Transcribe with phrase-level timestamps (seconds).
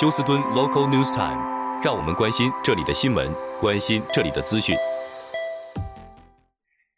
[0.00, 3.28] 休斯敦 Local News Time，让我们关心这里的新闻，
[3.60, 4.76] 关心这里的资讯。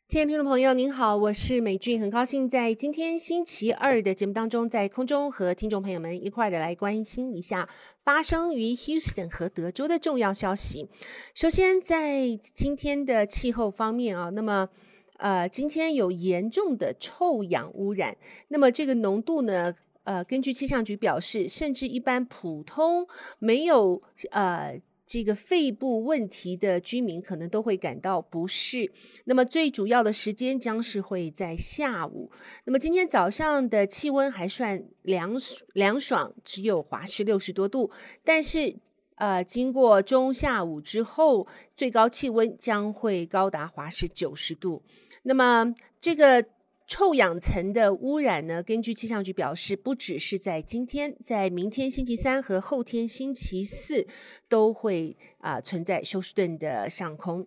[0.07, 7.67] 亲爱的听众朋友，您好，我是美俊，很高兴在今天星期二的节目当中，在空中和听众朋友们一块儿的来关心一下
[8.05, 10.91] 发生于 Houston 和德州的重要消息。
[11.35, 14.69] 首先，在今天的气候方面啊，那么
[15.17, 19.73] 呃，今天有严重的臭氧污染，那么这个浓度呢，
[20.11, 23.07] 呃，根据气象局表示，甚至一般普通
[23.39, 24.81] 没有呃。
[25.07, 28.93] 这个肺部问题的居民可能都会感到不适。
[29.25, 32.31] 那么最主要的时间将是会在下午。
[32.65, 35.33] 那么今天早上的气温还算凉
[35.73, 37.91] 凉爽，只有华氏六十多度。
[38.23, 38.77] 但是
[39.17, 44.81] 呃，经过中下午之后，最高气温将会高达华氏九十度。
[45.25, 46.45] 那么这个。
[46.91, 54.09] 臭氧层的污染呢，根据气象局表示，不只是在今天，在明天星期三和后天星期四
[54.49, 57.47] 都会啊、存在休斯顿的上空。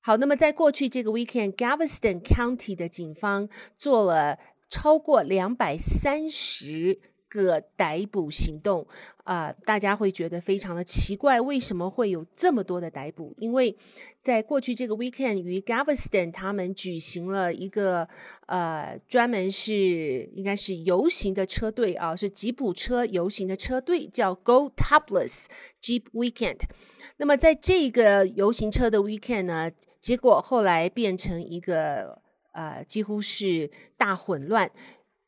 [0.00, 7.00] 好，那么在过去这个 weekend，Galveston County 的警方做了超过两百三十。
[7.32, 8.86] 个逮捕行动
[9.24, 13.32] 啊、大家会觉得非常的奇怪，为什么会有这么多的逮捕？
[13.38, 13.74] 因为
[14.20, 18.06] 在过去这个 weekend，于 Galveston 他们举行了一个
[18.46, 25.46] 呃，专门是应该是游行的车队啊，是吉普车游行的车队，叫 Go Topless
[25.80, 26.58] Jeep Weekend。
[27.16, 32.20] 那么在这个游行车的 weekend 呢，结果后来变成一个
[32.52, 34.70] 呃，几乎是大混乱。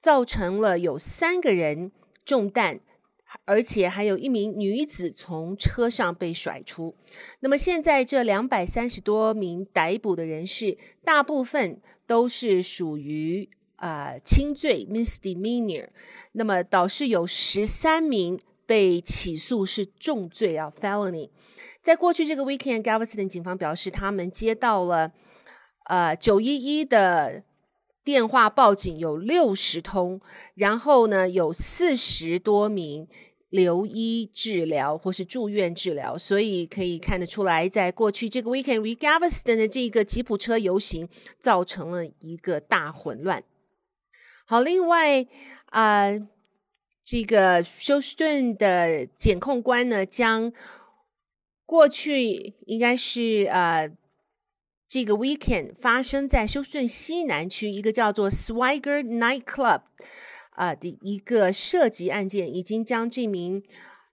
[0.05, 1.91] 造成了有三个人
[2.27, 2.79] 中弹，
[3.47, 6.95] 而且还有一名女子从车上被甩出。
[7.41, 15.89] 那么现在这两百三十多名逮捕的人士，大部分都是属于啊、呃、轻罪 （misdemeanor）。
[16.33, 21.31] 那么倒是有十三名被起诉是重罪啊 （felony）。
[21.81, 25.11] 在过去这个 weekend，Galveston 警方表示，他们接到了
[25.85, 27.43] 呃九一一的。
[28.05, 30.21] 电话报警有六十通，
[30.55, 33.09] 然后呢，有四十多名
[33.49, 41.09] 留医治疗或是住院治疗，所以可以看得出来，在过去这个 weekend，r e g a v e s t o n 的这个吉普车游行
[41.41, 43.43] 造成了一个大混乱。
[44.45, 45.23] 好，另外
[45.71, 46.29] 啊、呃，
[47.03, 50.53] 这个休斯顿的检控官呢，将
[51.65, 53.49] 过去应该是。
[53.51, 53.91] 呃
[54.87, 59.81] 这个 weekend 发生在休斯顿西南区一个叫做 Swigert Nightclub
[60.51, 63.63] 啊、的一个涉及案件，已经将这名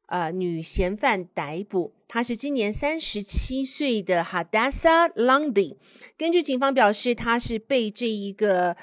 [0.08, 1.94] 呃女嫌犯逮捕。
[2.08, 5.78] 她是今年三十七岁的 Hadassah Lundy。
[6.18, 8.76] 根据警方表示，她是被这一个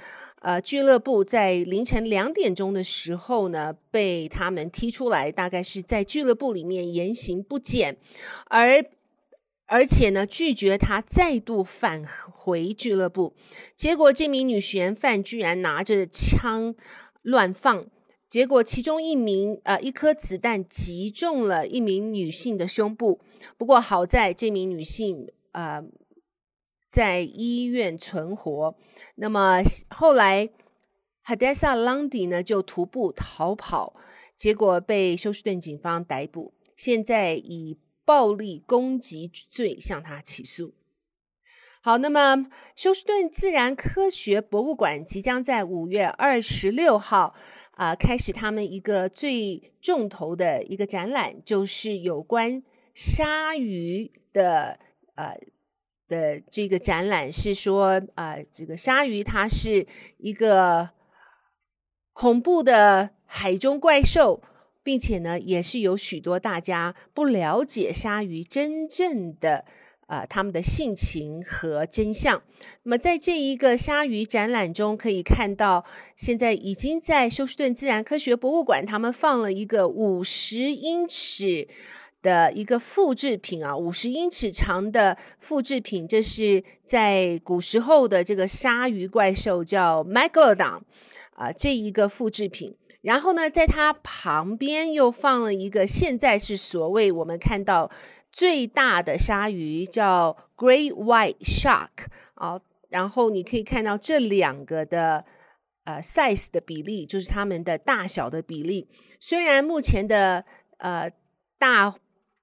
[0.42, 7.96] 呃俱乐部在凌晨两点钟的时候呢，被他们踢出来，大概是在俱乐部里面言行不检，
[8.46, 8.84] 而。
[9.70, 12.02] 而且呢，拒绝他再度返
[12.32, 13.34] 回俱乐部，
[13.76, 16.74] 结果这名女嫌犯居然拿着枪
[17.20, 17.86] 乱放，
[18.26, 23.20] 结果其中一名呃一颗子弹击中了一名女性的胸部，
[23.58, 25.84] 不过好在这名女性呃
[26.88, 28.74] 在医院存活。
[29.16, 30.48] 那么后来
[31.26, 33.94] Hadassah Lundy 呢就徒步逃跑，
[34.34, 37.76] 结果被休斯顿警方逮捕，现在已。
[38.08, 40.72] 暴力攻击罪向他起诉。
[41.82, 47.34] 好，那么休斯顿自然科学博物馆即将在五月二十六号
[47.72, 52.62] 啊、开始他们一个最重头的一个展览，就是有关
[52.94, 54.78] 鲨鱼的
[55.14, 55.38] 呃
[56.08, 59.86] 的这个展览，是说啊、这个鲨鱼它是
[60.16, 60.88] 一个
[62.14, 64.42] 恐怖的海中怪兽。
[64.88, 69.66] 并且呢，也是有许多大家不了解鲨鱼真正的、
[70.06, 72.42] 呃，他们的性情和真相。
[72.84, 75.84] 那么，在这一个鲨鱼展览中，可以看到，
[76.16, 81.68] 现在已经在休斯顿自然科学博物馆，他们放了一个五十英尺
[82.22, 90.80] 的一个复制品啊，五十英尺长的复制品，这是在古时候的这个鲨鱼怪兽叫 Megalodon
[91.34, 92.74] 啊，这一个复制品。
[93.08, 97.90] 然后呢，在它旁边又放了一个，现在是所谓我们看到
[98.30, 102.60] 最大的鲨鱼，叫 Great White Shark 啊。
[102.90, 105.24] 然后你可以看到这两个的
[105.84, 108.86] 呃 size 的比例，就是它们的大小的比例。
[109.18, 110.44] 虽然目前的
[110.76, 111.10] 呃
[111.58, 111.94] 大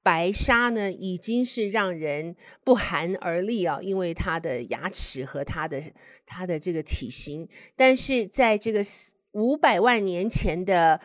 [0.01, 5.79] 白鲨呢，已经是让人不寒而栗啊，因为它的牙齿和它的
[6.25, 8.81] 它的这个体型，但是在这个。
[9.35, 10.99] 五百万年前的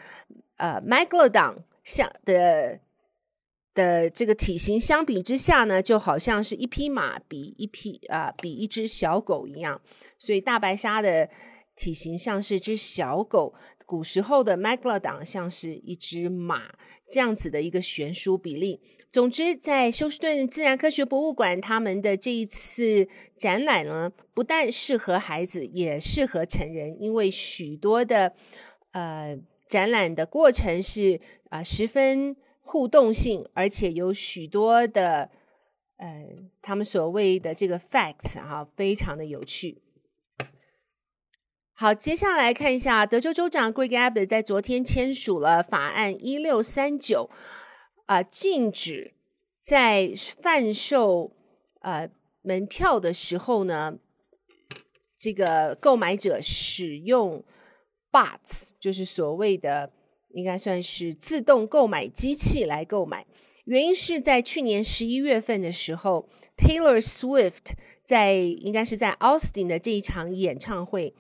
[0.57, 2.79] 呃，Megalodon 像的
[3.75, 9.81] 的这个体型相比之下呢，就好像是一匹马比一匹啊、比一只小狗一样，
[10.17, 11.29] 所以大白鲨的
[11.75, 13.53] 体型像是只小狗，
[13.85, 16.75] 古时候的 Megalodon 像是一只马，
[17.11, 18.81] 这样子的一个悬殊比例。
[19.13, 28.33] 总之，在休斯顿自然科学博物馆，他们的这一次展览呢，不但适合孩子，也适合成人，因为许多的
[28.93, 29.37] 呃
[29.69, 35.29] 展览的过程是啊、十分互动性，而且有许多的
[35.97, 36.27] 呃
[36.63, 39.83] 他们所谓的这个 facts 哈、啊，非常的有趣。
[41.73, 47.29] 好，接下来看一下，德州州长 Greg Abbott 在昨天签署了法案一六三九。
[48.11, 49.13] 啊，禁止
[49.61, 50.13] 在
[50.43, 51.31] 贩售
[51.81, 52.11] 呃
[52.43, 53.99] 门票的时候呢，
[55.17, 57.45] 这个购买者使用
[58.11, 59.93] bots，就是所谓的
[60.31, 63.25] 应该算是自动购买机器来购买。
[63.63, 67.75] 原因是在去年十一月份的时候，Taylor Swift
[68.05, 71.15] 在应该是在 Austin 的这一场演唱会。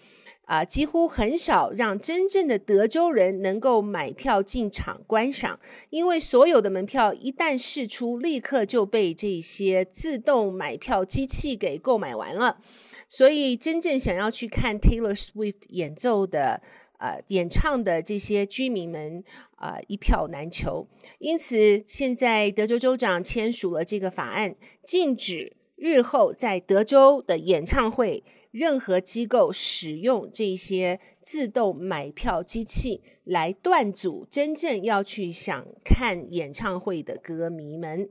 [0.50, 5.60] 啊，几乎很少让真正的德州人能够买票进场观赏，
[5.90, 12.58] 因为所有的门票一旦释出，立刻就被这些自动买票机器给购买完了。
[13.06, 16.60] 所以，真正想要去看 Taylor Swift 演奏的、
[16.98, 19.22] 呃演唱的这些居民们，
[19.54, 20.88] 啊、一票难求。
[21.20, 28.24] 因此，现在德州州长签署了这个法案，禁止日后在德州的演唱会。
[28.50, 38.10] 任何机构使用这些自动买票机器来断阻真正要去想看演唱会的歌迷们。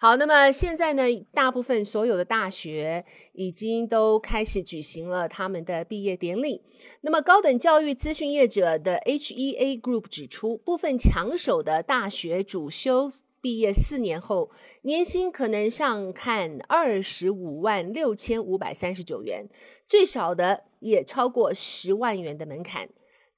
[0.00, 1.02] 好，那么现在呢，
[1.32, 6.60] 大部分所有的大学已经都开始举行了他们的毕业典礼。
[7.00, 13.08] 那么高等教育资讯业者的 HEA Group 指出，部分抢手的大学主修。
[13.44, 14.50] 毕业四年后，
[14.84, 19.46] 年薪可能上看二十五万六千五百三十九元，
[19.86, 22.88] 最少的也超过十万元的门槛。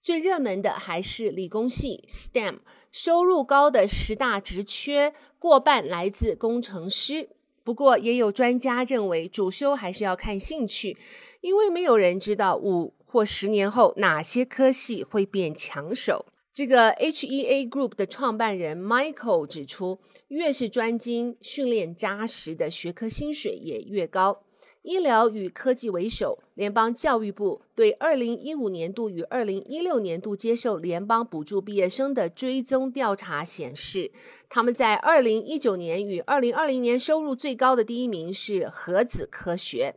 [0.00, 2.58] 最热门的还是理工系 STEM，
[2.92, 7.30] 收入高的十大职缺过半来自工程师。
[7.64, 10.96] 不过，也有专家认为，主修还是要看兴趣，
[11.40, 16.26] 因为没有人知道五或十年后哪些科系会变抢手。
[16.56, 19.98] 这个 HEA Group 的创办人 Michael 指出，
[20.28, 24.42] 越是专精、训练扎实的学科，薪水也越高。
[24.80, 34.10] 医疗与科技为首，联邦教育部对二零一五年度与二零一六年度接受联邦补助毕业生的追踪调查显示，
[34.48, 39.96] 他们在二零一九年与二零二零年收入最高的第一名是核子科学。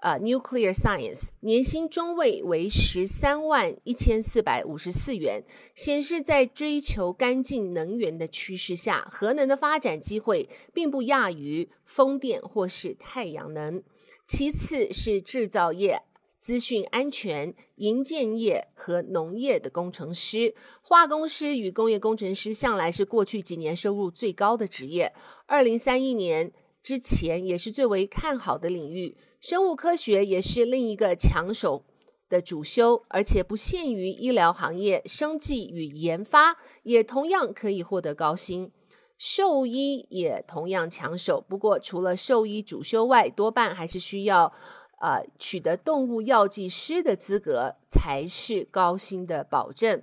[0.00, 5.42] 呃、，nuclear Science 年薪中位为十三万一千四百五十四元，
[5.74, 13.82] 显示在追求干净能源的趋势下，核能的发展机会并不亚于风电或是太阳能。
[14.24, 16.02] 其次是制造业、
[16.38, 25.12] 资讯安全、营建业和农业的工程师，化工师与工业工程师向来是过去几年收入最高的职业。
[25.46, 29.16] 二零三一年之前也是最为看好的领域。
[29.40, 31.84] 生物科学也是另一个抢手
[32.28, 38.72] 的主修，而且不限于医疗行业，生技与研发也同样可以获得高薪。
[39.16, 44.52] 兽医也同样抢手，不过除了兽医主修外，多半还是需要
[45.00, 50.02] 呃取得动物药剂师的资格才是高薪的保证。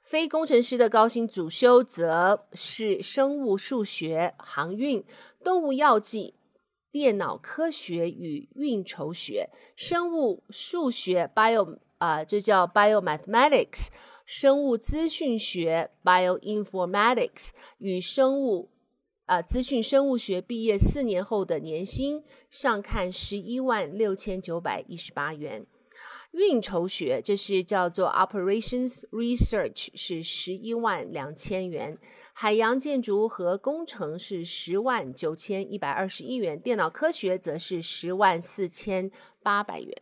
[0.00, 5.04] 非工程师的高薪主修则是生物数学、航运、
[5.42, 6.35] 动物药剂。
[6.98, 13.88] 电脑科学与运筹学、生物数学 （bio） 啊、呃，这叫 biomathematics；
[14.24, 18.70] 生物资讯学 （bioinformatics） 与生物
[19.26, 25.66] 啊、资讯生物学毕业四年后的年薪上看十一万六千九百一十八元。
[26.32, 31.98] 运筹学这是叫做 operations research，是十一万两千元。
[32.32, 39.10] 海洋建筑和工程是十万九千一百二十一元，电脑科学则是十万四千
[39.42, 39.94] 八百元。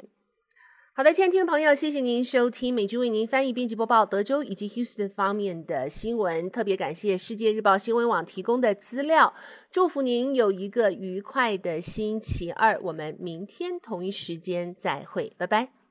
[0.97, 9.35] 好的，亲爱的听众朋友，谢谢您收听美军为您翻译、编辑、播报德州以及 Houston 方面的新闻，特别感谢世界日报新闻网提供的资料。
[9.73, 15.84] 祝福您有一个愉快的星期二，我们明天同一时间再会，拜拜。